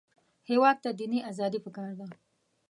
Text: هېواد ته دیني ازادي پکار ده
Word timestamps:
هېواد 0.49 0.77
ته 0.83 0.89
دیني 0.99 1.19
ازادي 1.31 1.59
پکار 1.65 1.91
ده 1.99 2.07